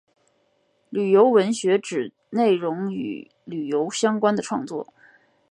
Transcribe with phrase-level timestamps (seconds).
[0.89, 4.91] 旅游文学指内容与旅游相关的创作。